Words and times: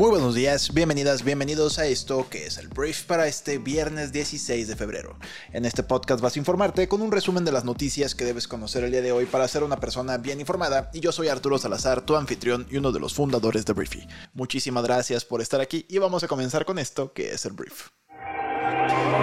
Muy 0.00 0.08
buenos 0.08 0.34
días, 0.34 0.72
bienvenidas, 0.72 1.24
bienvenidos 1.24 1.78
a 1.78 1.84
esto 1.84 2.26
que 2.30 2.46
es 2.46 2.56
el 2.56 2.68
brief 2.68 3.02
para 3.02 3.26
este 3.26 3.58
viernes 3.58 4.12
16 4.12 4.66
de 4.66 4.74
febrero. 4.74 5.18
En 5.52 5.66
este 5.66 5.82
podcast 5.82 6.22
vas 6.22 6.36
a 6.36 6.38
informarte 6.38 6.88
con 6.88 7.02
un 7.02 7.12
resumen 7.12 7.44
de 7.44 7.52
las 7.52 7.66
noticias 7.66 8.14
que 8.14 8.24
debes 8.24 8.48
conocer 8.48 8.82
el 8.82 8.92
día 8.92 9.02
de 9.02 9.12
hoy 9.12 9.26
para 9.26 9.46
ser 9.46 9.62
una 9.62 9.78
persona 9.78 10.16
bien 10.16 10.40
informada 10.40 10.90
y 10.94 11.00
yo 11.00 11.12
soy 11.12 11.28
Arturo 11.28 11.58
Salazar, 11.58 12.00
tu 12.00 12.16
anfitrión 12.16 12.66
y 12.70 12.78
uno 12.78 12.92
de 12.92 13.00
los 13.00 13.12
fundadores 13.12 13.66
de 13.66 13.74
Briefy. 13.74 14.08
Muchísimas 14.32 14.84
gracias 14.84 15.26
por 15.26 15.42
estar 15.42 15.60
aquí 15.60 15.84
y 15.86 15.98
vamos 15.98 16.24
a 16.24 16.28
comenzar 16.28 16.64
con 16.64 16.78
esto 16.78 17.12
que 17.12 17.34
es 17.34 17.44
el 17.44 17.52
brief. 17.52 17.88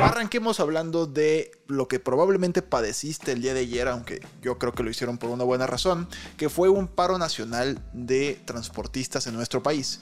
Arranquemos 0.02 0.60
hablando 0.60 1.08
de 1.08 1.52
lo 1.68 1.88
que 1.88 2.00
probablemente 2.00 2.62
padeciste 2.62 3.32
el 3.32 3.42
día 3.42 3.54
de 3.54 3.62
ayer, 3.62 3.88
aunque 3.88 4.22
yo 4.42 4.58
creo 4.60 4.74
que 4.74 4.84
lo 4.84 4.90
hicieron 4.90 5.18
por 5.18 5.30
una 5.30 5.44
buena 5.44 5.68
razón, 5.68 6.08
que 6.38 6.50
fue 6.50 6.70
un 6.70 6.88
paro 6.88 7.18
nacional 7.18 7.80
de 7.94 8.40
transportistas 8.46 9.28
en 9.28 9.34
nuestro 9.36 9.64
país. 9.64 10.00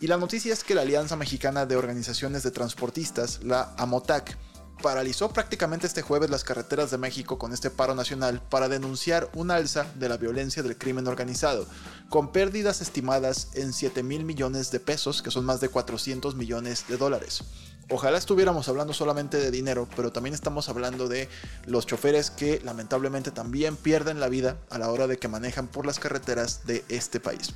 Y 0.00 0.06
la 0.06 0.16
noticia 0.16 0.52
es 0.52 0.64
que 0.64 0.74
la 0.74 0.82
Alianza 0.82 1.16
Mexicana 1.16 1.66
de 1.66 1.76
Organizaciones 1.76 2.42
de 2.42 2.50
Transportistas, 2.50 3.40
la 3.42 3.74
AMOTAC, 3.76 4.36
paralizó 4.82 5.30
prácticamente 5.30 5.86
este 5.86 6.02
jueves 6.02 6.30
las 6.30 6.44
carreteras 6.44 6.90
de 6.90 6.98
México 6.98 7.38
con 7.38 7.52
este 7.52 7.70
paro 7.70 7.94
nacional 7.94 8.42
para 8.50 8.68
denunciar 8.68 9.30
un 9.34 9.50
alza 9.50 9.86
de 9.94 10.08
la 10.08 10.16
violencia 10.16 10.62
del 10.62 10.76
crimen 10.76 11.06
organizado, 11.06 11.66
con 12.08 12.32
pérdidas 12.32 12.80
estimadas 12.80 13.48
en 13.54 13.72
7 13.72 14.02
mil 14.02 14.24
millones 14.24 14.70
de 14.70 14.80
pesos, 14.80 15.22
que 15.22 15.30
son 15.30 15.44
más 15.44 15.60
de 15.60 15.68
400 15.68 16.34
millones 16.34 16.84
de 16.88 16.96
dólares. 16.96 17.44
Ojalá 17.90 18.16
estuviéramos 18.16 18.68
hablando 18.68 18.94
solamente 18.94 19.36
de 19.36 19.50
dinero, 19.50 19.86
pero 19.94 20.10
también 20.10 20.34
estamos 20.34 20.70
hablando 20.70 21.06
de 21.06 21.28
los 21.66 21.86
choferes 21.86 22.30
que 22.30 22.60
lamentablemente 22.64 23.30
también 23.30 23.76
pierden 23.76 24.20
la 24.20 24.30
vida 24.30 24.56
a 24.70 24.78
la 24.78 24.90
hora 24.90 25.06
de 25.06 25.18
que 25.18 25.28
manejan 25.28 25.68
por 25.68 25.84
las 25.84 25.98
carreteras 25.98 26.66
de 26.66 26.82
este 26.88 27.20
país. 27.20 27.54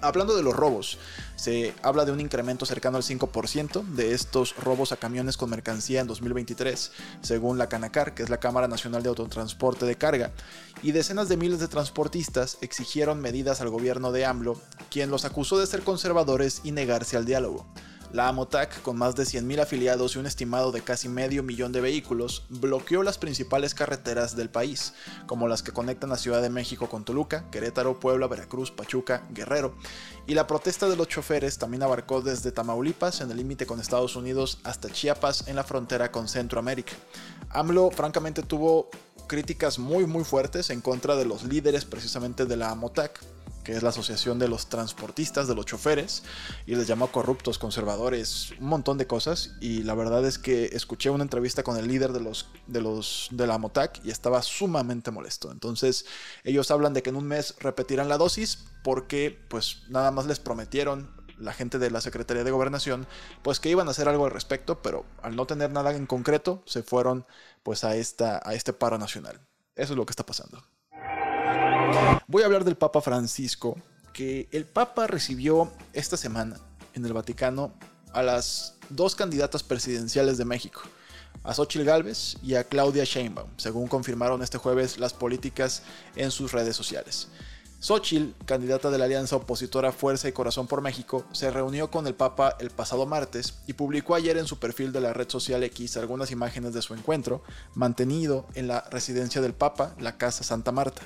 Hablando 0.00 0.34
de 0.34 0.42
los 0.42 0.56
robos, 0.56 0.98
se 1.36 1.74
habla 1.82 2.04
de 2.04 2.10
un 2.10 2.18
incremento 2.18 2.66
cercano 2.66 2.96
al 2.96 3.04
5% 3.04 3.84
de 3.84 4.14
estos 4.14 4.56
robos 4.56 4.90
a 4.90 4.96
camiones 4.96 5.36
con 5.36 5.50
mercancía 5.50 6.00
en 6.00 6.08
2023, 6.08 6.90
según 7.20 7.56
la 7.56 7.68
Canacar, 7.68 8.14
que 8.14 8.24
es 8.24 8.30
la 8.30 8.40
Cámara 8.40 8.66
Nacional 8.66 9.04
de 9.04 9.10
Autotransporte 9.10 9.86
de 9.86 9.94
Carga, 9.94 10.32
y 10.82 10.90
decenas 10.90 11.28
de 11.28 11.36
miles 11.36 11.60
de 11.60 11.68
transportistas 11.68 12.58
exigieron 12.62 13.20
medidas 13.20 13.60
al 13.60 13.68
gobierno 13.68 14.10
de 14.10 14.24
AMLO, 14.24 14.60
quien 14.90 15.10
los 15.10 15.24
acusó 15.24 15.58
de 15.58 15.68
ser 15.68 15.82
conservadores 15.82 16.62
y 16.64 16.72
negarse 16.72 17.16
al 17.16 17.26
diálogo. 17.26 17.64
La 18.12 18.28
AMOTAC, 18.28 18.82
con 18.82 18.98
más 18.98 19.16
de 19.16 19.22
100.000 19.22 19.62
afiliados 19.62 20.14
y 20.14 20.18
un 20.18 20.26
estimado 20.26 20.70
de 20.70 20.82
casi 20.82 21.08
medio 21.08 21.42
millón 21.42 21.72
de 21.72 21.80
vehículos, 21.80 22.44
bloqueó 22.50 23.02
las 23.02 23.16
principales 23.16 23.74
carreteras 23.74 24.36
del 24.36 24.50
país, 24.50 24.92
como 25.26 25.48
las 25.48 25.62
que 25.62 25.72
conectan 25.72 26.10
la 26.10 26.18
Ciudad 26.18 26.42
de 26.42 26.50
México 26.50 26.90
con 26.90 27.06
Toluca, 27.06 27.48
Querétaro, 27.50 27.98
Puebla, 27.98 28.26
Veracruz, 28.26 28.70
Pachuca, 28.70 29.26
Guerrero. 29.30 29.74
Y 30.26 30.34
la 30.34 30.46
protesta 30.46 30.90
de 30.90 30.96
los 30.96 31.08
choferes 31.08 31.56
también 31.56 31.82
abarcó 31.82 32.20
desde 32.20 32.52
Tamaulipas, 32.52 33.22
en 33.22 33.30
el 33.30 33.38
límite 33.38 33.64
con 33.64 33.80
Estados 33.80 34.14
Unidos, 34.14 34.58
hasta 34.62 34.90
Chiapas, 34.90 35.48
en 35.48 35.56
la 35.56 35.64
frontera 35.64 36.12
con 36.12 36.28
Centroamérica. 36.28 36.92
AMLO, 37.48 37.90
francamente, 37.90 38.42
tuvo 38.42 38.90
críticas 39.26 39.78
muy 39.78 40.04
muy 40.04 40.24
fuertes 40.24 40.68
en 40.68 40.82
contra 40.82 41.16
de 41.16 41.24
los 41.24 41.44
líderes 41.44 41.86
precisamente 41.86 42.44
de 42.44 42.56
la 42.56 42.70
AMOTAC 42.70 43.20
que 43.64 43.72
es 43.72 43.82
la 43.82 43.90
Asociación 43.90 44.38
de 44.38 44.48
los 44.48 44.68
Transportistas, 44.68 45.48
de 45.48 45.54
los 45.54 45.66
Choferes, 45.66 46.22
y 46.66 46.74
les 46.74 46.86
llamó 46.86 47.08
corruptos, 47.08 47.58
conservadores, 47.58 48.52
un 48.60 48.66
montón 48.66 48.98
de 48.98 49.06
cosas. 49.06 49.54
Y 49.60 49.82
la 49.82 49.94
verdad 49.94 50.24
es 50.24 50.38
que 50.38 50.66
escuché 50.72 51.10
una 51.10 51.24
entrevista 51.24 51.62
con 51.62 51.76
el 51.76 51.88
líder 51.88 52.12
de 52.12 52.20
los 52.20 52.48
de 52.66 52.80
los 52.80 53.28
de 53.30 53.46
la 53.46 53.58
MOTAC 53.58 54.04
y 54.04 54.10
estaba 54.10 54.42
sumamente 54.42 55.10
molesto. 55.10 55.50
Entonces, 55.50 56.06
ellos 56.44 56.70
hablan 56.70 56.94
de 56.94 57.02
que 57.02 57.10
en 57.10 57.16
un 57.16 57.26
mes 57.26 57.54
repetirán 57.60 58.08
la 58.08 58.18
dosis 58.18 58.64
porque 58.82 59.38
pues 59.48 59.82
nada 59.88 60.10
más 60.10 60.26
les 60.26 60.40
prometieron 60.40 61.10
la 61.38 61.52
gente 61.52 61.78
de 61.78 61.90
la 61.90 62.00
Secretaría 62.00 62.44
de 62.44 62.50
Gobernación, 62.50 63.06
pues 63.42 63.58
que 63.58 63.68
iban 63.68 63.88
a 63.88 63.90
hacer 63.90 64.08
algo 64.08 64.24
al 64.24 64.30
respecto, 64.30 64.80
pero 64.80 65.04
al 65.22 65.34
no 65.34 65.46
tener 65.46 65.72
nada 65.72 65.94
en 65.94 66.06
concreto, 66.06 66.62
se 66.66 66.82
fueron 66.82 67.26
pues 67.62 67.84
a 67.84 67.96
esta 67.96 68.40
a 68.44 68.54
este 68.54 68.72
paro 68.72 68.98
nacional. 68.98 69.40
Eso 69.74 69.94
es 69.94 69.96
lo 69.96 70.06
que 70.06 70.12
está 70.12 70.24
pasando. 70.24 70.62
Voy 72.26 72.42
a 72.42 72.46
hablar 72.46 72.64
del 72.64 72.76
Papa 72.76 73.00
Francisco, 73.00 73.76
que 74.12 74.48
el 74.52 74.64
Papa 74.64 75.06
recibió 75.06 75.70
esta 75.92 76.16
semana 76.16 76.56
en 76.94 77.04
el 77.04 77.12
Vaticano 77.12 77.72
a 78.12 78.22
las 78.22 78.76
dos 78.88 79.14
candidatas 79.14 79.62
presidenciales 79.62 80.38
de 80.38 80.44
México, 80.44 80.82
a 81.44 81.54
Xochitl 81.54 81.84
Gálvez 81.84 82.36
y 82.42 82.54
a 82.54 82.64
Claudia 82.64 83.04
Sheinbaum, 83.04 83.48
según 83.56 83.88
confirmaron 83.88 84.42
este 84.42 84.58
jueves 84.58 84.98
las 84.98 85.12
políticas 85.12 85.82
en 86.16 86.30
sus 86.30 86.52
redes 86.52 86.76
sociales. 86.76 87.28
Xochitl, 87.80 88.32
candidata 88.46 88.90
de 88.90 88.98
la 88.98 89.06
alianza 89.06 89.34
opositora 89.34 89.90
Fuerza 89.90 90.28
y 90.28 90.32
Corazón 90.32 90.68
por 90.68 90.82
México, 90.82 91.24
se 91.32 91.50
reunió 91.50 91.90
con 91.90 92.06
el 92.06 92.14
Papa 92.14 92.56
el 92.60 92.70
pasado 92.70 93.06
martes 93.06 93.54
y 93.66 93.72
publicó 93.72 94.14
ayer 94.14 94.36
en 94.36 94.46
su 94.46 94.60
perfil 94.60 94.92
de 94.92 95.00
la 95.00 95.12
red 95.12 95.28
social 95.28 95.64
X 95.64 95.96
algunas 95.96 96.30
imágenes 96.30 96.74
de 96.74 96.82
su 96.82 96.94
encuentro, 96.94 97.42
mantenido 97.74 98.46
en 98.54 98.68
la 98.68 98.82
residencia 98.90 99.40
del 99.40 99.54
Papa, 99.54 99.96
la 99.98 100.16
Casa 100.16 100.44
Santa 100.44 100.70
Marta. 100.70 101.02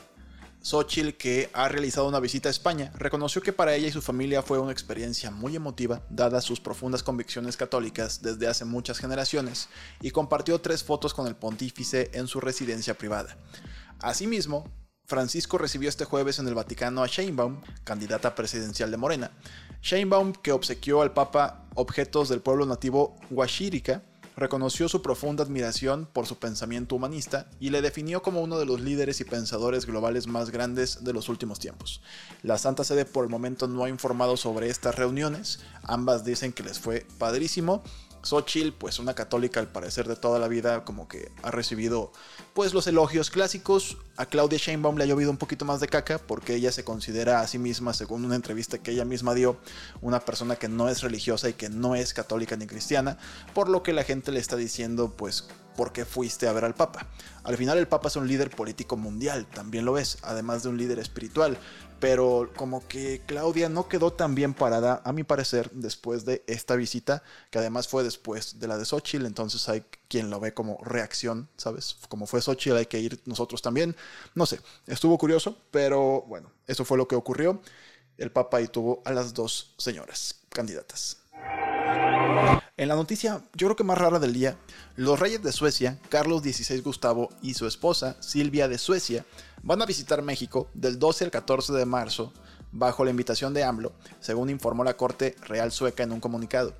Xochitl, 0.67 1.11
que 1.11 1.49
ha 1.53 1.69
realizado 1.69 2.09
una 2.09 2.19
visita 2.19 2.49
a 2.49 2.51
España, 2.51 2.91
reconoció 2.97 3.41
que 3.41 3.53
para 3.53 3.77
ella 3.77 3.87
y 3.87 3.93
su 3.93 4.03
familia 4.03 4.43
fue 4.43 4.59
una 4.59 4.73
experiencia 4.73 5.31
muy 5.31 5.55
emotiva, 5.55 6.03
dadas 6.11 6.43
sus 6.43 6.59
profundas 6.59 7.05
convicciones 7.05 7.57
católicas 7.57 8.21
desde 8.21 8.49
hace 8.49 8.65
muchas 8.65 8.99
generaciones, 8.99 9.69
y 10.03 10.11
compartió 10.11 10.61
tres 10.61 10.83
fotos 10.83 11.15
con 11.15 11.29
el 11.29 11.37
pontífice 11.37 12.11
en 12.15 12.27
su 12.27 12.41
residencia 12.41 12.99
privada. 12.99 13.37
Asimismo, 14.01 14.69
Francisco 15.05 15.57
recibió 15.57 15.89
este 15.89 16.05
jueves 16.05 16.41
en 16.41 16.49
el 16.49 16.57
Vaticano 16.57 17.05
a 17.05 17.07
Sheinbaum, 17.07 17.63
candidata 17.85 18.35
presidencial 18.35 18.91
de 18.91 18.97
Morena. 18.97 19.31
Sheinbaum, 19.83 20.33
que 20.33 20.51
obsequió 20.51 21.01
al 21.01 21.13
Papa 21.13 21.69
objetos 21.77 22.29
del 22.29 22.41
pueblo 22.41 22.67
nativo 22.67 23.15
Huashirica, 23.31 24.03
reconoció 24.37 24.89
su 24.89 25.01
profunda 25.01 25.43
admiración 25.43 26.07
por 26.13 26.27
su 26.27 26.39
pensamiento 26.39 26.95
humanista 26.95 27.49
y 27.59 27.71
le 27.71 27.81
definió 27.81 28.23
como 28.23 28.43
uno 28.43 28.59
de 28.59 28.67
los 28.67 28.81
líderes 28.81 29.21
y 29.21 29.25
pensadores 29.25 29.87
globales 29.87 30.27
más 30.27 30.51
grandes 30.51 31.05
de 31.05 31.13
los 31.13 31.29
últimos 31.29 31.59
tiempos. 31.59 32.03
La 32.43 32.59
Santa 32.59 32.85
Sede 32.85 33.07
por 33.07 33.25
el 33.25 33.31
momento 33.31 33.67
no 33.67 33.85
ha 33.85 33.89
informado 33.89 34.37
sobre 34.37 34.69
estas 34.69 34.95
reuniones, 34.95 35.61
ambas 35.83 36.25
dicen 36.25 36.53
que 36.53 36.63
les 36.63 36.79
fue 36.79 37.07
padrísimo 37.19 37.83
Xochitl, 38.27 38.73
pues 38.73 38.99
una 38.99 39.15
católica 39.15 39.61
al 39.61 39.69
parecer 39.69 40.09
de 40.09 40.17
toda 40.17 40.39
la 40.39 40.49
vida, 40.49 40.85
como 40.85 41.09
que 41.09 41.31
ha 41.43 41.51
recibido 41.51 42.13
pues 42.55 42.75
los 42.75 42.87
elogios 42.87 43.31
clásicos. 43.31 43.97
A 44.17 44.27
Claudia 44.27 44.59
Sheinbaum 44.59 44.97
le 44.97 45.05
ha 45.05 45.07
llovido 45.07 45.31
un 45.31 45.37
poquito 45.37 45.65
más 45.65 45.81
de 45.81 45.89
caca 45.89 46.19
porque 46.19 46.55
ella 46.55 46.73
se 46.73 46.85
considera 46.85 47.41
a 47.41 47.47
sí 47.47 47.59
misma, 47.59 47.95
según 47.95 48.25
una 48.25 48.35
entrevista 48.35 48.79
que 48.79 48.91
ella 48.91 49.05
misma 49.05 49.35
dio, 49.35 49.57
una 50.01 50.21
persona 50.21 50.57
que 50.57 50.69
no 50.69 50.89
es 50.89 51.03
religiosa 51.03 51.49
y 51.49 51.55
que 51.55 51.69
no 51.69 51.95
es 51.95 52.13
católica 52.13 52.57
ni 52.57 52.67
cristiana, 52.67 53.19
por 53.55 53.69
lo 53.69 53.83
que 53.83 53.93
la 53.93 54.05
gente 54.05 54.33
le 54.33 54.41
está 54.41 54.57
diciendo 54.57 55.15
pues 55.17 55.49
¿por 55.77 55.93
qué 55.93 56.05
fuiste 56.05 56.49
a 56.49 56.53
ver 56.53 56.65
al 56.65 56.75
Papa? 56.75 57.07
Al 57.45 57.57
final 57.57 57.79
el 57.79 57.87
Papa 57.87 58.09
es 58.09 58.17
un 58.17 58.27
líder 58.27 58.51
político 58.51 58.97
mundial, 58.97 59.47
también 59.47 59.85
lo 59.85 59.99
es, 59.99 60.19
además 60.23 60.63
de 60.63 60.71
un 60.71 60.79
líder 60.79 60.99
espiritual 60.99 61.59
pero 62.01 62.51
como 62.57 62.87
que 62.87 63.23
Claudia 63.27 63.69
no 63.69 63.89
quedó 63.89 64.13
tan 64.13 64.35
bien 64.35 64.55
parada, 64.55 65.01
a 65.05 65.13
mi 65.13 65.25
parecer, 65.25 65.71
después 65.73 66.25
de 66.25 66.45
esta 66.47 66.77
visita, 66.77 67.23
que 67.51 67.59
además 67.59 67.89
fue 67.89 68.05
después 68.05 68.59
de 68.59 68.69
la 68.69 68.79
de 68.79 68.85
Xochitl, 68.85 69.27
entonces 69.27 69.69
hay 69.69 69.85
quien 70.09 70.31
lo 70.31 70.41
ve 70.41 70.55
como 70.55 70.79
reacción, 70.83 71.49
¿sabes? 71.57 71.97
Como 72.09 72.27
fue 72.27 72.43
Xochitl, 72.43 72.77
hay 72.77 72.87
que 72.87 73.01
ir 73.01 73.21
nosotros 73.25 73.63
también. 73.63 73.97
No 74.35 74.47
sé, 74.47 74.61
estuvo 74.87 75.17
curioso, 75.19 75.57
pero 75.71 76.23
bueno, 76.23 76.51
eso 76.67 76.85
fue 76.85 76.99
lo 76.99 77.09
que 77.09 77.17
ocurrió. 77.17 77.61
El 78.19 78.31
Papa 78.31 78.59
ahí 78.59 78.69
tuvo 78.69 79.03
a 79.05 79.13
las 79.13 79.35
dos 79.35 79.75
señoras 79.79 80.37
candidatas. 80.49 81.19
En 82.79 82.89
la 82.89 82.95
noticia, 82.95 83.41
yo 83.55 83.69
creo 83.69 83.77
que 83.77 83.85
más 83.85 83.97
rara 83.97 84.19
del 84.19 84.35
día, 84.35 84.59
los 84.97 85.19
reyes 85.19 85.43
de 85.43 85.51
Suecia, 85.51 85.99
Carlos 86.11 86.43
XVI 86.43 86.81
Gustavo 86.81 87.31
y 87.41 87.55
su 87.55 87.67
esposa, 87.67 88.19
Silvia 88.21 88.69
de 88.69 88.77
Suecia, 88.77 89.25
van 89.63 89.81
a 89.81 89.87
visitar 89.87 90.21
México 90.21 90.69
del 90.75 90.99
12 90.99 91.25
al 91.25 91.31
14 91.31 91.73
de 91.73 91.87
marzo 91.87 92.35
bajo 92.73 93.03
la 93.03 93.11
invitación 93.11 93.55
de 93.55 93.65
AMLO, 93.65 93.95
según 94.21 94.51
informó 94.51 94.85
la 94.85 94.99
Corte 94.99 95.37
Real 95.47 95.73
Sueca 95.73 96.03
en 96.03 96.13
un 96.13 96.21
comunicado. 96.21 96.75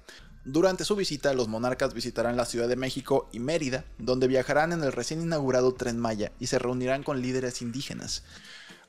Durante 0.45 0.85
su 0.85 0.97
visita, 0.97 1.33
los 1.33 1.49
monarcas 1.49 1.95
visitarán 1.95 2.37
la 2.37 2.45
Ciudad 2.45 2.69
de 2.69 2.77
México 2.77 3.31
y 3.33 3.39
Mérida, 3.39 3.87
donde 3.97 4.29
viajarán 4.29 4.73
en 4.73 4.85
el 4.85 4.93
recién 4.93 5.23
inaugurado 5.23 5.73
Tren 5.73 5.99
Maya 5.99 6.31
y 6.39 6.49
se 6.49 6.59
reunirán 6.59 7.05
con 7.05 7.23
líderes 7.23 7.63
indígenas. 7.63 8.23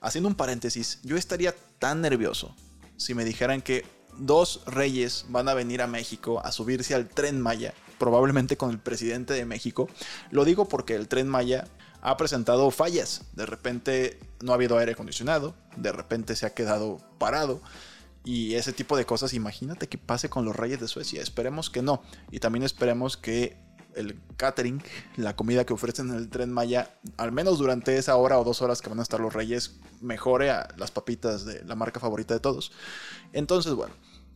Haciendo 0.01 0.27
un 0.27 0.35
paréntesis, 0.35 0.99
yo 1.03 1.15
estaría 1.15 1.55
tan 1.79 2.01
nervioso 2.01 2.53
si 2.97 3.13
me 3.13 3.23
dijeran 3.23 3.61
que 3.61 3.85
dos 4.17 4.61
reyes 4.65 5.25
van 5.29 5.49
a 5.49 5.53
venir 5.53 5.81
a 5.81 5.87
México 5.87 6.41
a 6.43 6.51
subirse 6.51 6.95
al 6.95 7.07
Tren 7.07 7.41
Maya, 7.41 7.73
probablemente 7.97 8.57
con 8.57 8.71
el 8.71 8.79
presidente 8.79 9.33
de 9.33 9.45
México. 9.45 9.87
Lo 10.31 10.45
digo 10.45 10.67
porque 10.67 10.95
el 10.95 11.07
Tren 11.07 11.27
Maya 11.27 11.67
ha 12.01 12.17
presentado 12.17 12.69
fallas. 12.71 13.23
De 13.33 13.45
repente 13.45 14.19
no 14.41 14.51
ha 14.51 14.55
habido 14.55 14.77
aire 14.77 14.93
acondicionado, 14.93 15.55
de 15.75 15.91
repente 15.91 16.35
se 16.35 16.45
ha 16.45 16.53
quedado 16.53 16.97
parado. 17.17 17.61
Y 18.23 18.55
ese 18.55 18.73
tipo 18.73 18.97
de 18.97 19.05
cosas, 19.05 19.33
imagínate 19.33 19.87
que 19.87 19.97
pase 19.97 20.29
con 20.29 20.43
los 20.43 20.55
Reyes 20.55 20.81
de 20.81 20.89
Suecia. 20.89 21.21
Esperemos 21.21 21.69
que 21.69 21.81
no. 21.81 22.01
Y 22.29 22.39
también 22.39 22.63
esperemos 22.63 23.15
que 23.15 23.57
el 23.97 24.19
catering, 24.37 24.81
la 25.15 25.35
comida 25.35 25.65
que 25.65 25.73
ofrecen 25.73 26.09
en 26.09 26.15
el 26.15 26.29
tren 26.29 26.51
Maya, 26.51 26.91
al 27.17 27.31
menos 27.31 27.59
durante 27.59 27.97
esa 27.97 28.15
hora 28.15 28.39
o 28.39 28.43
dos 28.43 28.61
horas 28.61 28.81
que 28.81 28.89
van 28.89 28.99
a 28.99 29.03
estar 29.03 29.19
los 29.19 29.33
Reyes, 29.33 29.79
mejore 30.01 30.51
a 30.51 30.67
las 30.77 30.91
papitas 30.91 31.45
de 31.45 31.63
la 31.65 31.75
marca 31.75 31.99
favorita 31.99 32.33
de 32.33 32.39
todos. 32.39 32.71
Entonces, 33.33 33.73
bueno, 33.73 33.93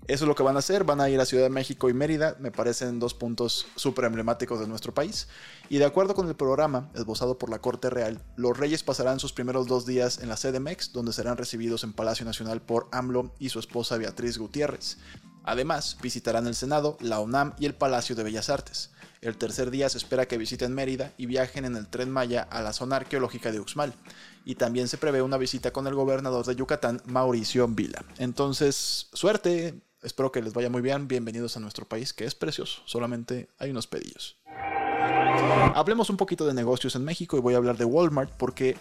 eso 0.08 0.26
es 0.26 0.28
lo 0.28 0.36
que 0.36 0.44
van 0.44 0.56
a 0.56 0.60
hacer. 0.60 0.84
Van 0.84 1.00
a 1.00 1.10
ir 1.10 1.20
a 1.20 1.26
Ciudad 1.26 1.44
de 1.44 1.50
México 1.50 1.90
y 1.90 1.94
Mérida. 1.94 2.36
Me 2.40 2.52
parecen 2.52 3.00
dos 3.00 3.14
puntos 3.14 3.68
súper 3.76 4.06
emblemáticos 4.06 4.60
de 4.60 4.68
nuestro 4.68 4.94
país. 4.94 5.28
Y 5.70 5.78
de 5.78 5.86
acuerdo 5.86 6.16
con 6.16 6.28
el 6.28 6.36
programa 6.36 6.90
esbozado 6.96 7.38
por 7.38 7.50
la 7.50 7.60
Corte 7.60 7.90
Real, 7.90 8.22
los 8.36 8.58
reyes 8.58 8.84
pasarán 8.84 9.20
sus 9.20 9.32
primeros 9.32 9.68
dos 9.68 9.86
días 9.86 10.20
en 10.20 10.30
la 10.30 10.38
sede 10.38 10.60
MEX, 10.60 10.92
donde 10.92 11.14
serán 11.14 11.38
recibidos 11.38 11.84
en 11.84 11.94
Palacio 11.94 12.26
Nacional 12.26 12.62
por 12.62 12.88
AMLO 12.92 13.34
y 13.40 13.50
su 13.50 13.60
esposa 13.60 13.98
Beatriz 13.98 14.38
Gutiérrez. 14.38 14.98
Además, 15.44 15.98
visitarán 16.02 16.48
el 16.48 16.56
Senado, 16.56 16.98
la 17.00 17.20
UNAM 17.20 17.54
y 17.60 17.66
el 17.66 17.74
Palacio 17.74 18.16
de 18.16 18.24
Bellas 18.24 18.50
Artes. 18.50 18.92
El 19.22 19.38
tercer 19.38 19.72
día 19.72 19.90
se 19.90 19.98
espera 19.98 20.28
que 20.28 20.38
visiten 20.38 20.74
Mérida 20.74 21.14
y 21.18 21.26
viajen 21.26 21.66
en 21.66 21.76
el 21.76 21.88
tren 21.88 22.10
Maya 22.10 22.48
a 22.50 22.62
la 22.62 22.74
zona 22.74 22.98
arqueológica 22.98 23.52
de 23.52 23.60
Uxmal. 23.60 23.94
Y 24.46 24.56
también 24.56 24.88
se 24.88 24.98
prevé 24.98 25.22
una 25.22 25.38
visita 25.38 25.72
con 25.72 25.88
el 25.88 25.96
gobernador 25.96 26.46
de 26.46 26.56
Yucatán, 26.56 27.02
Mauricio 27.06 27.68
Vila. 27.68 28.04
Entonces, 28.18 29.10
suerte, 29.14 29.82
Espero 30.04 30.32
que 30.32 30.42
les 30.42 30.54
vaya 30.54 30.70
muy 30.70 30.82
bien. 30.82 31.08
Bienvenidos 31.08 31.58
a 31.58 31.60
nuestro 31.60 31.88
país, 31.88 32.12
que 32.12 32.26
es 32.26 32.34
precioso. 32.34 32.82
Solamente 32.86 33.50
hay 33.60 33.70
unos 33.70 33.86
pedillos. 33.86 34.36
Hablemos 35.76 36.10
un 36.10 36.18
poquito 36.18 36.48
de 36.48 36.56
negocios 36.56 36.96
en 36.96 37.04
México 37.04 37.38
y 37.38 37.40
voy 37.40 37.54
a 37.54 37.58
hablar 37.58 37.78
de 37.78 37.86
Walmart 37.86 38.32
porque 38.32 38.78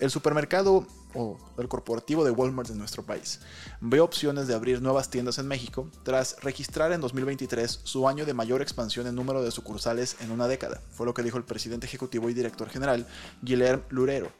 el 0.00 0.10
supermercado 0.10 0.86
o 1.14 1.38
el 1.58 1.68
corporativo 1.68 2.24
de 2.24 2.30
Walmart 2.30 2.68
de 2.68 2.74
nuestro 2.74 3.02
país 3.02 3.40
ve 3.80 4.00
opciones 4.00 4.46
de 4.46 4.54
abrir 4.54 4.82
nuevas 4.82 5.10
tiendas 5.10 5.38
en 5.38 5.48
México 5.48 5.90
tras 6.02 6.36
registrar 6.42 6.92
en 6.92 7.00
2023 7.00 7.80
su 7.82 8.08
año 8.08 8.26
de 8.26 8.34
mayor 8.34 8.62
expansión 8.62 9.06
en 9.06 9.14
número 9.14 9.42
de 9.42 9.50
sucursales 9.50 10.16
en 10.20 10.30
una 10.30 10.48
década. 10.48 10.82
Fue 10.90 11.06
lo 11.06 11.14
que 11.14 11.22
dijo 11.22 11.38
el 11.38 11.44
presidente 11.44 11.86
ejecutivo 11.86 12.28
y 12.28 12.34
director 12.34 12.68
general 12.68 13.06
Guilherme 13.42 13.84
Lurero 13.90 14.30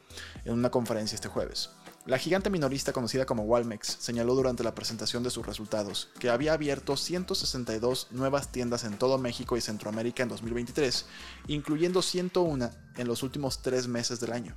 en 0.44 0.52
una 0.54 0.70
conferencia 0.70 1.14
este 1.14 1.28
jueves. 1.28 1.70
La 2.08 2.16
gigante 2.16 2.48
minorista 2.48 2.94
conocida 2.94 3.26
como 3.26 3.42
Walmex 3.42 3.98
señaló 4.00 4.34
durante 4.34 4.64
la 4.64 4.74
presentación 4.74 5.22
de 5.22 5.28
sus 5.28 5.44
resultados 5.44 6.08
que 6.18 6.30
había 6.30 6.54
abierto 6.54 6.96
162 6.96 8.06
nuevas 8.12 8.50
tiendas 8.50 8.84
en 8.84 8.96
todo 8.96 9.18
México 9.18 9.58
y 9.58 9.60
Centroamérica 9.60 10.22
en 10.22 10.30
2023, 10.30 11.04
incluyendo 11.48 12.00
101 12.00 12.70
en 12.96 13.06
los 13.06 13.22
últimos 13.22 13.60
tres 13.60 13.88
meses 13.88 14.20
del 14.20 14.32
año. 14.32 14.54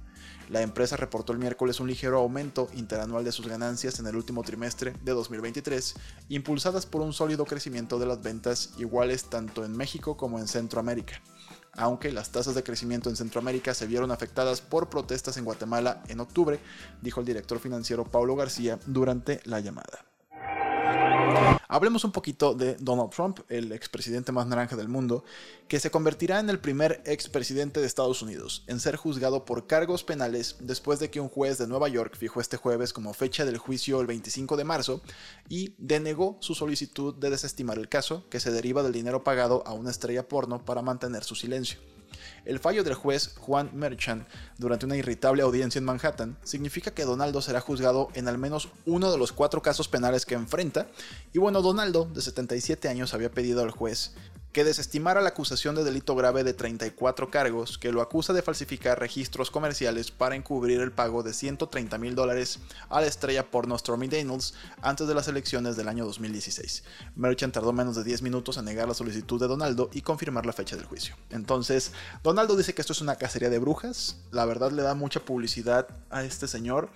La 0.48 0.62
empresa 0.62 0.95
reportó 0.95 1.33
el 1.33 1.39
miércoles 1.39 1.81
un 1.81 1.88
ligero 1.88 2.19
aumento 2.19 2.69
interanual 2.74 3.25
de 3.25 3.33
sus 3.33 3.50
ganancias 3.50 4.00
en 4.00 4.07
el 4.07 4.15
último 4.15 4.44
trimestre 4.44 4.94
de 5.03 5.12
2023, 5.12 5.95
impulsadas 6.30 6.86
por 6.86 7.01
un 7.01 7.12
sólido 7.12 7.44
crecimiento 7.44 8.00
de 8.00 8.06
las 8.06 8.24
ventas 8.24 8.71
iguales 8.77 9.25
tanto 9.25 9.65
en 9.65 9.75
México 9.75 10.15
como 10.15 10.39
en 10.39 10.48
Centroamérica 10.48 11.21
aunque 11.73 12.12
las 12.12 12.31
tasas 12.31 12.56
de 12.56 12.63
crecimiento 12.63 13.09
en 13.09 13.15
Centroamérica 13.15 13.73
se 13.73 13.88
vieron 13.88 14.12
afectadas 14.12 14.62
por 14.62 14.89
protestas 14.89 15.38
en 15.38 15.45
Guatemala 15.45 16.03
en 16.07 16.19
octubre, 16.19 16.59
dijo 17.01 17.19
el 17.19 17.25
director 17.25 17.59
financiero 17.59 18.06
Paulo 18.06 18.35
García 18.35 18.79
durante 18.85 19.39
la 19.45 19.59
llamada. 19.59 20.10
Hablemos 21.67 22.03
un 22.03 22.11
poquito 22.11 22.53
de 22.53 22.75
Donald 22.75 23.11
Trump, 23.11 23.39
el 23.47 23.71
expresidente 23.71 24.31
más 24.31 24.45
naranja 24.45 24.75
del 24.75 24.89
mundo, 24.89 25.23
que 25.67 25.79
se 25.79 25.89
convertirá 25.89 26.39
en 26.39 26.49
el 26.49 26.59
primer 26.59 27.01
expresidente 27.05 27.79
de 27.79 27.87
Estados 27.87 28.21
Unidos 28.21 28.63
en 28.67 28.79
ser 28.79 28.97
juzgado 28.97 29.45
por 29.45 29.67
cargos 29.67 30.03
penales 30.03 30.57
después 30.59 30.99
de 30.99 31.09
que 31.09 31.21
un 31.21 31.29
juez 31.29 31.57
de 31.57 31.67
Nueva 31.67 31.87
York 31.87 32.17
fijó 32.17 32.41
este 32.41 32.57
jueves 32.57 32.91
como 32.91 33.13
fecha 33.13 33.45
del 33.45 33.57
juicio 33.57 34.01
el 34.01 34.07
25 34.07 34.57
de 34.57 34.63
marzo 34.65 35.01
y 35.47 35.73
denegó 35.77 36.37
su 36.41 36.55
solicitud 36.55 37.15
de 37.15 37.29
desestimar 37.29 37.77
el 37.77 37.87
caso, 37.87 38.27
que 38.29 38.39
se 38.39 38.51
deriva 38.51 38.83
del 38.83 38.91
dinero 38.91 39.23
pagado 39.23 39.63
a 39.65 39.73
una 39.73 39.91
estrella 39.91 40.27
porno 40.27 40.65
para 40.65 40.81
mantener 40.81 41.23
su 41.23 41.35
silencio. 41.35 41.79
El 42.45 42.59
fallo 42.59 42.83
del 42.83 42.93
juez 42.93 43.35
Juan 43.39 43.69
Merchant 43.73 44.27
durante 44.57 44.85
una 44.85 44.97
irritable 44.97 45.43
audiencia 45.43 45.79
en 45.79 45.85
Manhattan 45.85 46.37
significa 46.43 46.91
que 46.91 47.05
Donaldo 47.05 47.41
será 47.41 47.61
juzgado 47.61 48.09
en 48.13 48.27
al 48.27 48.37
menos 48.37 48.69
uno 48.85 49.11
de 49.11 49.17
los 49.17 49.31
cuatro 49.31 49.61
casos 49.61 49.87
penales 49.87 50.25
que 50.25 50.35
enfrenta. 50.35 50.87
Y 51.33 51.39
bueno, 51.39 51.61
Donaldo, 51.61 52.05
de 52.05 52.21
77 52.21 52.89
años, 52.89 53.13
había 53.13 53.31
pedido 53.31 53.61
al 53.61 53.71
juez 53.71 54.13
que 54.51 54.63
desestimara 54.65 55.21
la 55.21 55.30
acusación 55.30 55.75
de 55.75 55.83
delito 55.83 56.15
grave 56.15 56.44
de 56.44 56.53
34 56.53 57.30
cargos 57.30 57.77
que 57.77 57.92
lo 57.92 58.01
acusa 58.01 58.33
de 58.33 58.42
falsificar 58.42 59.00
registros 59.00 59.50
comerciales 59.50 60.12
para 60.12 60.36
encubrir 60.36 60.81
el 60.81 60.92
pago 60.92 61.24
de 61.24 61.33
130 61.33 61.98
mil 61.98 62.15
dólares 62.15 62.59
a 62.89 63.00
la 63.00 63.07
estrella 63.07 63.50
porno 63.50 63.77
Stormy 63.77 64.09
Daniels 64.09 64.53
antes 64.81 65.07
de 65.07 65.15
las 65.15 65.30
elecciones 65.30 65.77
del 65.77 65.88
año 65.88 66.06
2016. 66.06 66.83
Merchant 67.15 67.53
tardó 67.53 67.71
menos 67.71 67.95
de 67.95 68.03
10 68.03 68.24
minutos 68.24 68.57
en 68.57 68.65
negar 68.65 68.89
la 68.89 68.94
solicitud 68.94 69.39
de 69.39 69.48
Donaldo 69.48 69.89
y 69.94 70.01
confirmar 70.01 70.45
la 70.45 70.53
fecha 70.53 70.75
del 70.75 70.86
juicio. 70.86 71.15
Entonces, 71.30 71.94
Donaldo 72.21 72.57
dice 72.57 72.74
que 72.74 72.81
esto 72.81 72.94
es 72.94 73.01
una 73.01 73.15
cacería 73.15 73.50
de 73.50 73.59
brujas, 73.59 74.18
la 74.31 74.45
verdad 74.45 74.71
le 74.71 74.83
da 74.83 74.95
mucha 74.95 75.21
publicidad 75.21 75.88
a 76.09 76.24
este 76.24 76.48
señor. 76.48 76.89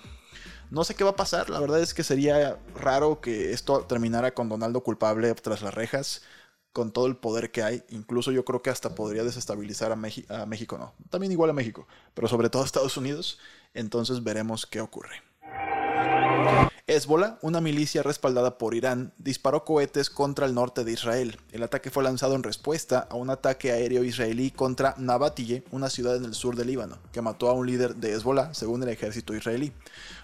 No 0.71 0.83
sé 0.83 0.95
qué 0.95 1.03
va 1.03 1.11
a 1.11 1.15
pasar, 1.15 1.49
la 1.49 1.59
verdad 1.59 1.79
es 1.79 1.93
que 1.93 2.03
sería 2.03 2.57
raro 2.73 3.21
que 3.21 3.53
esto 3.53 3.81
terminara 3.81 4.33
con 4.33 4.49
Donaldo 4.49 4.81
culpable 4.81 5.33
tras 5.35 5.61
las 5.61 5.73
rejas 5.73 6.23
con 6.75 6.91
todo 6.91 7.07
el 7.07 7.15
poder 7.15 7.51
que 7.51 7.63
hay. 7.63 7.83
Incluso 7.87 8.33
yo 8.33 8.43
creo 8.43 8.61
que 8.61 8.69
hasta 8.69 8.95
podría 8.95 9.23
desestabilizar 9.23 9.93
a, 9.93 9.93
a 9.93 10.45
México, 10.45 10.77
no. 10.77 10.93
También 11.09 11.31
igual 11.31 11.49
a 11.49 11.53
México, 11.53 11.87
pero 12.13 12.27
sobre 12.27 12.49
todo 12.49 12.63
a 12.63 12.65
Estados 12.65 12.97
Unidos. 12.97 13.39
Entonces 13.73 14.25
veremos 14.25 14.65
qué 14.65 14.81
ocurre. 14.81 15.21
Hezbollah, 16.87 17.39
una 17.41 17.61
milicia 17.61 18.03
respaldada 18.03 18.59
por 18.59 18.75
Irán, 18.75 19.11
disparó 19.17 19.65
cohetes 19.65 20.11
contra 20.11 20.45
el 20.45 20.53
norte 20.53 20.83
de 20.83 20.91
Israel. 20.91 21.39
El 21.51 21.63
ataque 21.63 21.89
fue 21.89 22.03
lanzado 22.03 22.35
en 22.35 22.43
respuesta 22.43 23.07
a 23.09 23.15
un 23.15 23.31
ataque 23.31 23.71
aéreo 23.71 24.03
israelí 24.03 24.51
contra 24.51 24.93
Nabatille, 24.99 25.63
una 25.71 25.89
ciudad 25.89 26.15
en 26.15 26.25
el 26.25 26.35
sur 26.35 26.55
del 26.55 26.67
Líbano, 26.67 26.99
que 27.11 27.23
mató 27.23 27.49
a 27.49 27.53
un 27.53 27.65
líder 27.65 27.95
de 27.95 28.13
Hezbollah, 28.13 28.53
según 28.53 28.83
el 28.83 28.89
ejército 28.89 29.35
israelí. 29.35 29.73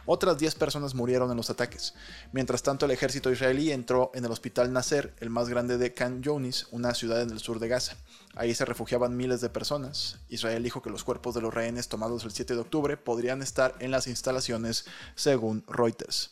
Otras 0.05 0.37
10 0.37 0.53
personas 0.53 0.93
murieron 0.93 1.31
en 1.31 1.37
los 1.37 1.49
ataques. 1.49 1.95
Mientras 2.31 2.61
tanto, 2.61 2.85
el 2.85 2.91
ejército 2.91 3.31
israelí 3.31 3.71
entró 3.71 4.11
en 4.13 4.23
el 4.23 4.31
hospital 4.31 4.71
Nasser, 4.71 5.15
el 5.19 5.31
más 5.31 5.49
grande 5.49 5.79
de 5.79 5.95
Khan 5.95 6.21
Younis, 6.21 6.67
una 6.69 6.93
ciudad 6.93 7.23
en 7.23 7.31
el 7.31 7.39
sur 7.39 7.57
de 7.57 7.69
Gaza. 7.69 7.97
Ahí 8.35 8.55
se 8.55 8.65
refugiaban 8.65 9.17
miles 9.17 9.41
de 9.41 9.49
personas. 9.49 10.19
Israel 10.29 10.63
dijo 10.63 10.81
que 10.81 10.89
los 10.89 11.03
cuerpos 11.03 11.35
de 11.35 11.41
los 11.41 11.53
rehenes 11.53 11.89
tomados 11.89 12.23
el 12.23 12.31
7 12.31 12.53
de 12.53 12.61
octubre 12.61 12.97
podrían 12.97 13.41
estar 13.41 13.75
en 13.79 13.91
las 13.91 14.07
instalaciones, 14.07 14.85
según 15.15 15.63
Reuters. 15.67 16.31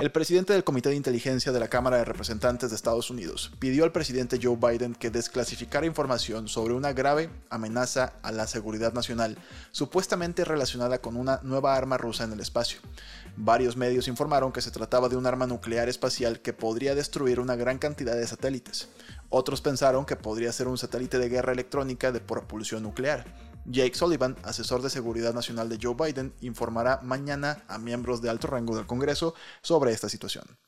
El 0.00 0.10
presidente 0.10 0.52
del 0.52 0.64
Comité 0.64 0.88
de 0.88 0.96
Inteligencia 0.96 1.52
de 1.52 1.60
la 1.60 1.68
Cámara 1.68 1.98
de 1.98 2.04
Representantes 2.04 2.70
de 2.70 2.76
Estados 2.76 3.10
Unidos 3.10 3.52
pidió 3.58 3.84
al 3.84 3.92
presidente 3.92 4.38
Joe 4.42 4.56
Biden 4.56 4.94
que 4.94 5.10
desclasificara 5.10 5.86
información 5.86 6.48
sobre 6.48 6.74
una 6.74 6.92
grave 6.92 7.30
amenaza 7.50 8.14
a 8.22 8.32
la 8.32 8.46
seguridad 8.46 8.92
nacional, 8.92 9.36
supuestamente 9.70 10.44
relacionada 10.44 10.98
con 10.98 11.16
una 11.16 11.40
nueva 11.42 11.76
arma 11.76 11.98
rusa 11.98 12.24
en 12.24 12.32
el 12.32 12.40
espacio. 12.40 12.80
Varios 13.36 13.76
medios 13.76 14.08
informaron 14.08 14.52
que 14.52 14.62
se 14.62 14.70
trataba 14.70 15.08
de 15.08 15.16
un 15.16 15.26
arma 15.26 15.46
nuclear 15.46 15.88
espacial 15.88 16.40
que 16.40 16.52
podría 16.52 16.94
destruir 16.94 17.38
una 17.38 17.56
gran 17.56 17.78
cantidad 17.78 18.14
de 18.14 18.26
satélites. 18.26 18.88
Otros 19.30 19.60
pensaron 19.60 20.04
que 20.04 20.16
podría 20.16 20.52
ser 20.52 20.66
un 20.66 20.76
satélite 20.76 21.18
de 21.18 21.28
guerra 21.28 21.52
electrónica 21.52 22.10
de 22.10 22.20
propulsión 22.20 22.82
nuclear. 22.82 23.24
Jake 23.64 23.94
Sullivan, 23.94 24.36
asesor 24.42 24.82
de 24.82 24.90
seguridad 24.90 25.32
nacional 25.32 25.68
de 25.68 25.78
Joe 25.80 25.94
Biden, 25.94 26.34
informará 26.40 26.98
mañana 27.02 27.62
a 27.68 27.78
miembros 27.78 28.20
de 28.22 28.28
alto 28.28 28.48
rango 28.48 28.74
del 28.74 28.86
Congreso 28.86 29.34
sobre 29.62 29.92
esta 29.92 30.08
situación. 30.08 30.58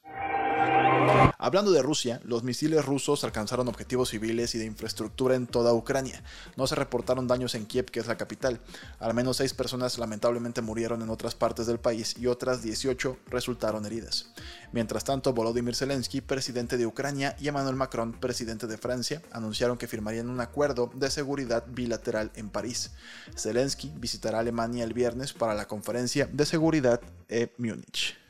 Hablando 1.38 1.72
de 1.72 1.82
Rusia, 1.82 2.20
los 2.24 2.44
misiles 2.44 2.84
rusos 2.84 3.24
alcanzaron 3.24 3.66
objetivos 3.68 4.10
civiles 4.10 4.54
y 4.54 4.58
de 4.58 4.64
infraestructura 4.64 5.34
en 5.34 5.46
toda 5.46 5.74
Ucrania. 5.74 6.22
No 6.56 6.66
se 6.66 6.76
reportaron 6.76 7.26
daños 7.26 7.54
en 7.54 7.66
Kiev, 7.66 7.86
que 7.86 7.98
es 7.98 8.06
la 8.06 8.16
capital. 8.16 8.60
Al 9.00 9.12
menos 9.12 9.38
seis 9.38 9.52
personas 9.52 9.98
lamentablemente 9.98 10.62
murieron 10.62 11.02
en 11.02 11.10
otras 11.10 11.34
partes 11.34 11.66
del 11.66 11.80
país 11.80 12.14
y 12.16 12.28
otras 12.28 12.62
18 12.62 13.18
resultaron 13.26 13.84
heridas. 13.86 14.30
Mientras 14.72 15.04
tanto, 15.04 15.32
Volodymyr 15.32 15.74
Zelensky, 15.74 16.20
presidente 16.20 16.76
de 16.76 16.86
Ucrania, 16.86 17.36
y 17.40 17.48
Emmanuel 17.48 17.76
Macron, 17.76 18.12
presidente 18.12 18.66
de 18.66 18.78
Francia, 18.78 19.20
anunciaron 19.32 19.76
que 19.76 19.88
firmarían 19.88 20.30
un 20.30 20.40
acuerdo 20.40 20.90
de 20.94 21.10
seguridad 21.10 21.64
bilateral 21.66 22.30
en 22.36 22.50
París. 22.50 22.92
Zelensky 23.36 23.92
visitará 23.96 24.38
Alemania 24.38 24.84
el 24.84 24.94
viernes 24.94 25.32
para 25.32 25.54
la 25.54 25.66
conferencia 25.66 26.28
de 26.32 26.46
seguridad 26.46 27.00
en 27.28 27.50
Múnich. 27.58 28.21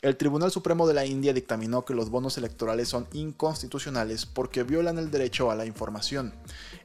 El 0.00 0.16
Tribunal 0.16 0.50
Supremo 0.50 0.86
de 0.86 0.94
la 0.94 1.04
India 1.04 1.32
dictaminó 1.32 1.84
que 1.84 1.94
los 1.94 2.08
bonos 2.08 2.38
electorales 2.38 2.88
son 2.88 3.08
inconstitucionales 3.12 4.26
porque 4.26 4.62
violan 4.62 4.98
el 4.98 5.10
derecho 5.10 5.50
a 5.50 5.56
la 5.56 5.66
información. 5.66 6.34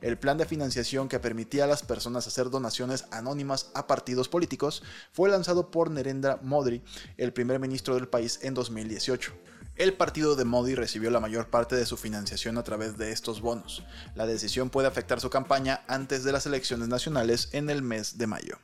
El 0.02 0.18
plan 0.18 0.38
de 0.38 0.46
financiación 0.46 1.08
que 1.08 1.20
permitía 1.20 1.66
a 1.66 1.68
las 1.68 1.84
personas 1.84 2.28
hacer 2.28 2.50
donaciones 2.50 3.06
anónimas 3.12 3.70
a 3.76 3.88
partidos 3.88 4.30
políticos 4.30 4.84
fue 5.12 5.30
lanzado 5.30 5.72
por 5.72 5.92
Narendra 5.92 6.40
Modi, 6.42 6.82
el 7.18 7.34
primer 7.34 7.60
ministro 7.60 7.96
del 7.96 8.08
país, 8.08 8.40
en 8.42 8.54
2018. 8.54 9.32
El 9.76 9.94
partido 9.94 10.36
de 10.36 10.46
Modi 10.46 10.76
recibió 10.76 11.10
la 11.10 11.20
mayor 11.20 11.50
parte 11.50 11.76
de 11.76 11.86
su 11.86 11.98
financiación 11.98 12.58
a 12.60 12.64
través 12.64 12.98
de 12.98 13.12
estos 13.12 13.42
bonos. 13.42 13.84
La 14.14 14.28
decisión 14.28 14.70
puede 14.70 14.88
afectar 14.88 15.20
su 15.20 15.32
campaña 15.32 15.82
antes 15.88 16.24
de 16.24 16.32
las 16.32 16.46
elecciones 16.46 16.90
nacionales 16.90 17.50
en 17.54 17.72
el 17.72 17.82
mes 17.82 18.20
de 18.20 18.28
mayo. 18.28 18.60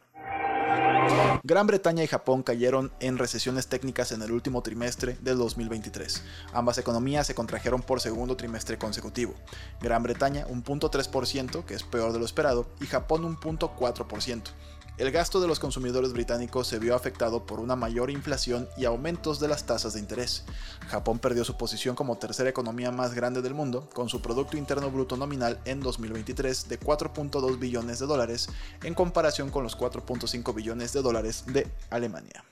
Gran 1.44 1.68
Bretaña 1.68 2.04
y 2.04 2.08
Japón 2.08 2.44
cayeron 2.44 2.92
en 3.00 3.18
recesiones 3.18 3.68
técnicas 3.68 4.12
en 4.12 4.22
el 4.22 4.32
último 4.32 4.62
trimestre 4.62 5.18
del 5.22 5.38
2023. 5.38 6.24
Ambas 6.54 6.78
economías 6.78 7.28
se 7.28 7.36
contrajeron 7.36 7.82
por 7.82 8.02
segundo 8.02 8.36
trimestre 8.38 8.78
consecutivo. 8.78 9.34
Gran 9.82 10.04
Bretaña 10.04 10.46
un 10.48 10.64
0.3%, 10.64 11.66
que 11.66 11.74
es 11.74 11.84
peor 11.84 12.14
de 12.14 12.20
lo 12.20 12.26
esperado, 12.26 12.68
y 12.82 12.86
Japón 12.86 13.26
un 13.26 13.38
0.4%. 13.38 14.44
El 15.00 15.12
gasto 15.12 15.40
de 15.40 15.48
los 15.48 15.62
consumidores 15.62 16.12
británicos 16.12 16.68
se 16.68 16.78
vio 16.78 16.94
afectado 16.94 17.46
por 17.46 17.62
una 17.62 17.78
mayor 17.78 18.12
inflación 18.12 18.68
y 18.76 18.84
aumentos 18.84 19.40
de 19.40 19.48
las 19.48 19.66
tasas 19.66 19.94
de 19.94 20.02
interés. 20.02 20.44
Japón 20.90 21.20
perdió 21.20 21.46
su 21.46 21.56
posición 21.56 21.96
como 21.96 22.18
tercera 22.18 22.50
economía 22.50 22.92
más 22.92 23.14
grande 23.14 23.42
del 23.42 23.54
mundo, 23.54 23.90
con 23.94 24.10
su 24.10 24.22
Producto 24.22 24.58
Interno 24.58 24.92
Bruto 24.92 25.16
nominal 25.16 25.58
en 25.64 25.80
2023 25.80 26.68
de 26.68 26.80
4.2 26.82 27.58
billones 27.58 28.00
de 28.00 28.08
dólares 28.08 28.50
en 28.84 28.94
comparación 28.94 29.52
con 29.52 29.64
los 29.64 29.78
4.5 29.78 30.54
billones 30.54 30.92
de 30.92 31.02
dólares 31.02 31.46
de 31.48 31.66
Alemania. 31.90 32.44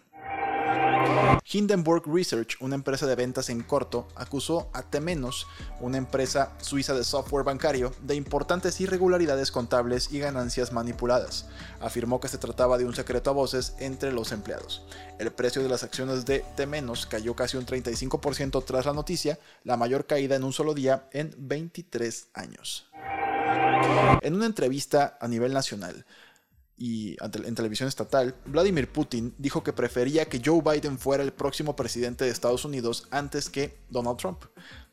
Hindenburg 1.49 2.03
Research, 2.05 2.57
una 2.59 2.75
empresa 2.75 3.05
de 3.05 3.15
ventas 3.15 3.49
en 3.49 3.63
corto, 3.63 4.07
acusó 4.15 4.69
a 4.73 4.83
Temenos, 4.83 5.47
una 5.79 5.97
empresa 5.97 6.51
suiza 6.59 6.93
de 6.93 7.03
software 7.03 7.45
bancario, 7.45 7.93
de 8.01 8.15
importantes 8.15 8.81
irregularidades 8.81 9.51
contables 9.51 10.11
y 10.11 10.19
ganancias 10.19 10.73
manipuladas. 10.73 11.47
Afirmó 11.79 12.19
que 12.19 12.27
se 12.27 12.37
trataba 12.37 12.77
de 12.77 12.85
un 12.85 12.93
secreto 12.93 13.29
a 13.29 13.33
voces 13.33 13.75
entre 13.79 14.11
los 14.11 14.31
empleados. 14.31 14.85
El 15.19 15.31
precio 15.31 15.63
de 15.63 15.69
las 15.69 15.83
acciones 15.83 16.25
de 16.25 16.43
Temenos 16.55 17.05
cayó 17.05 17.35
casi 17.35 17.57
un 17.57 17.65
35% 17.65 18.63
tras 18.65 18.85
la 18.85 18.93
noticia, 18.93 19.39
la 19.63 19.77
mayor 19.77 20.05
caída 20.05 20.35
en 20.35 20.43
un 20.43 20.53
solo 20.53 20.73
día 20.73 21.07
en 21.11 21.33
23 21.37 22.27
años. 22.33 22.89
En 24.21 24.35
una 24.35 24.45
entrevista 24.45 25.17
a 25.21 25.27
nivel 25.27 25.53
nacional, 25.53 26.05
y 26.77 27.17
en 27.19 27.55
televisión 27.55 27.89
estatal, 27.89 28.35
Vladimir 28.45 28.91
Putin 28.91 29.33
dijo 29.37 29.63
que 29.63 29.73
prefería 29.73 30.25
que 30.25 30.41
Joe 30.43 30.61
Biden 30.61 30.99
fuera 30.99 31.23
el 31.23 31.33
próximo 31.33 31.75
presidente 31.75 32.25
de 32.25 32.31
Estados 32.31 32.65
Unidos 32.65 33.07
antes 33.09 33.49
que 33.49 33.77
Donald 33.89 34.17
Trump. 34.17 34.43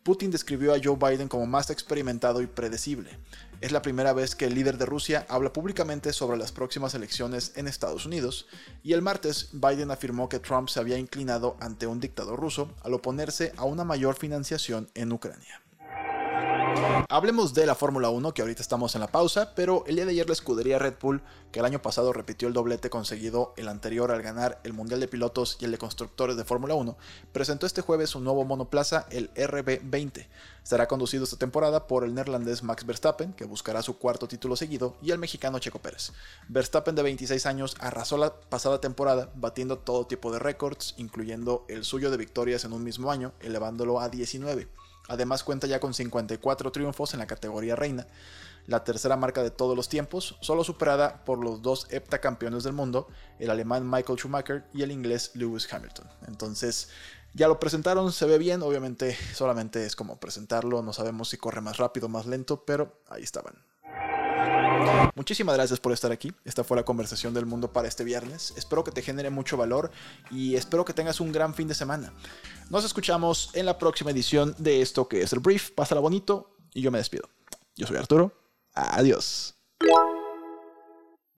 Putin 0.03 0.31
describió 0.31 0.75
a 0.75 0.79
Joe 0.83 0.97
Biden 0.97 1.29
como 1.29 1.47
más 1.47 1.71
experimentado 1.71 2.43
y 2.43 2.47
predecible. 2.47 3.19
Es 3.62 3.73
la 3.73 3.81
primera 3.81 4.12
vez 4.12 4.35
que 4.35 4.45
el 4.45 4.55
líder 4.55 4.76
de 4.76 4.85
Rusia 4.85 5.25
habla 5.31 5.53
públicamente 5.53 6.12
sobre 6.12 6.37
las 6.37 6.53
próximas 6.53 6.95
elecciones 6.95 7.53
en 7.57 7.67
Estados 7.67 8.05
Unidos, 8.05 8.47
y 8.83 8.93
el 8.93 9.00
martes 9.00 9.49
Biden 9.53 9.91
afirmó 9.91 10.29
que 10.29 10.41
Trump 10.41 10.69
se 10.69 10.81
había 10.81 10.99
inclinado 10.99 11.57
ante 11.61 11.87
un 11.87 12.00
dictador 12.00 12.38
ruso 12.38 12.75
al 12.83 12.93
oponerse 12.93 13.53
a 13.57 13.64
una 13.64 13.85
mayor 13.85 14.17
financiación 14.17 14.91
en 14.95 15.12
Ucrania. 15.12 15.63
Hablemos 17.09 17.54
de 17.54 17.64
la 17.64 17.75
Fórmula 17.75 18.09
1, 18.09 18.35
que 18.35 18.43
ahorita 18.43 18.61
estamos 18.61 18.95
en 18.95 19.00
la 19.00 19.07
pausa, 19.07 19.54
pero 19.54 19.85
el 19.87 19.95
día 19.97 20.04
de 20.04 20.11
ayer 20.11 20.26
la 20.26 20.33
escudería 20.33 20.78
Red 20.78 20.95
Bull, 21.00 21.23
que 21.52 21.61
el 21.61 21.64
año 21.64 21.81
pasado 21.81 22.12
repitió 22.12 22.49
el 22.49 22.54
doblete 22.54 22.90
conseguido 22.90 23.54
el 23.57 23.69
anterior 23.69 24.11
al 24.11 24.21
ganar 24.21 24.61
el 24.64 24.73
Mundial 24.73 24.99
de 24.99 25.07
Pilotos 25.07 25.57
y 25.61 25.64
el 25.64 25.71
de 25.71 25.78
Constructores 25.78 26.37
de 26.37 26.45
Fórmula 26.45 26.75
1, 26.75 26.97
presentó 27.33 27.66
este 27.66 27.83
jueves 27.83 28.14
un 28.16 28.25
nuevo 28.25 28.45
monoplaza, 28.45 29.07
el 29.11 29.33
RB20. 29.35 30.26
Será 30.64 30.88
conducido 30.88 31.25
esta 31.25 31.37
temporada 31.37 31.87
por 31.87 32.04
el 32.04 32.14
neerlandés 32.14 32.62
Max 32.62 32.85
Verstappen, 32.85 33.33
que 33.35 33.45
buscará 33.45 33.83
su 33.83 33.99
cuarto 33.99 34.26
título 34.26 34.57
seguido, 34.57 34.97
y 35.00 35.12
el 35.12 35.19
mexicano 35.19 35.61
Checo 35.61 35.78
Pérez. 35.78 36.12
Verstappen 36.49 36.95
de 36.95 37.02
26 37.02 37.47
años 37.47 37.76
arrasó 37.78 38.16
la 38.16 38.35
pasada 38.35 38.81
temporada, 38.81 39.31
batiendo 39.37 39.78
todo 39.78 40.07
tipo 40.07 40.33
de 40.33 40.40
récords, 40.40 40.95
incluyendo 40.97 41.64
el 41.69 41.85
suyo 41.85 42.11
de 42.11 42.16
victorias 42.16 42.64
en 42.64 42.73
un 42.73 42.83
mismo 42.83 43.12
año, 43.12 43.33
elevándolo 43.40 44.00
a 44.00 44.09
19. 44.09 44.69
Además 45.09 45.45
cuenta 45.45 45.67
ya 45.67 45.81
con 45.81 45.95
54 45.95 46.73
triunfos 46.73 47.13
en 47.13 47.21
la 47.21 47.27
categoría 47.27 47.77
reina, 47.77 48.07
la 48.67 48.85
tercera 48.85 49.17
marca 49.17 49.43
de 49.43 49.51
todos 49.51 49.77
los 49.77 49.89
tiempos, 49.89 50.37
solo 50.41 50.65
superada 50.65 51.25
por 51.25 51.39
los 51.39 51.61
dos 51.61 51.87
heptacampeones 51.91 52.65
del 52.65 52.73
mundo, 52.73 53.09
el 53.39 53.51
alemán 53.51 53.89
Michael 53.89 54.19
Schumacher 54.19 54.65
y 54.73 54.83
el 54.83 54.91
inglés 54.91 55.33
Lewis 55.35 55.71
Hamilton. 55.71 56.09
Entonces, 56.27 56.89
ya 57.35 57.49
lo 57.49 57.61
presentaron, 57.61 58.13
se 58.13 58.27
ve 58.27 58.39
bien, 58.39 58.63
obviamente 58.63 59.17
solamente 59.35 59.85
es 59.85 59.97
como 59.97 60.19
presentarlo, 60.19 60.83
no 60.83 60.93
sabemos 60.93 61.29
si 61.29 61.37
corre 61.37 61.61
más 61.61 61.77
rápido 61.77 62.07
o 62.07 62.11
más 62.11 62.27
lento, 62.27 62.65
pero 62.65 63.01
ahí 63.09 63.23
estaban. 63.23 63.55
Muchísimas 65.14 65.54
gracias 65.57 65.81
por 65.81 65.93
estar 65.93 66.12
aquí. 66.12 66.33
Esta 66.45 66.64
fue 66.64 66.76
la 66.76 66.85
conversación 66.85 67.35
del 67.35 67.47
mundo 67.47 67.73
para 67.73 67.88
este 67.88 68.04
viernes. 68.04 68.52
Espero 68.57 68.85
que 68.85 68.90
te 68.90 69.02
genere 69.02 69.31
mucho 69.31 69.57
valor 69.57 69.90
y 70.31 70.57
espero 70.57 70.85
que 70.85 70.93
tengas 70.93 71.21
un 71.21 71.33
gran 71.33 71.54
fin 71.54 71.69
de 71.69 71.75
semana. 71.75 72.12
Nos 72.71 72.85
escuchamos 72.85 73.50
en 73.54 73.66
la 73.66 73.78
próxima 73.78 74.11
edición 74.11 74.54
de 74.59 74.83
esto 74.83 75.09
que 75.09 75.23
es 75.23 75.33
el 75.33 75.40
brief. 75.40 75.71
Pásala 75.71 76.00
bonito 76.00 76.57
y 76.73 76.83
yo 76.83 76.90
me 76.90 76.99
despido. 76.99 77.28
Yo 77.76 77.87
soy 77.87 77.97
Arturo. 77.97 78.33
Adiós. 78.75 79.54